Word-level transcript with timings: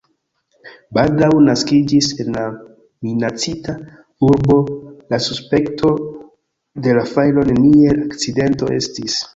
Baldaŭ 0.97 1.27
naskiĝis 1.49 2.07
en 2.23 2.31
la 2.37 2.45
minacita 3.09 3.77
urbo 4.31 4.57
la 5.15 5.23
suspekto, 5.29 5.95
ke 6.83 7.01
la 7.01 7.09
fajro 7.15 7.49
neniel 7.53 8.07
akcidento 8.11 8.77
estis. 8.83 9.25